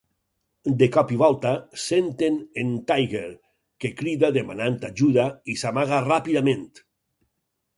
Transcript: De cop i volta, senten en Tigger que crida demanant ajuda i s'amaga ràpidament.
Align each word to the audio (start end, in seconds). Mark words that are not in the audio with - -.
De 0.77 0.85
cop 0.93 1.11
i 1.15 1.17
volta, 1.21 1.51
senten 1.83 2.39
en 2.61 2.71
Tigger 2.93 3.27
que 3.85 3.93
crida 4.01 4.33
demanant 4.39 4.81
ajuda 4.91 5.27
i 5.55 5.59
s'amaga 5.65 6.01
ràpidament. 6.09 6.67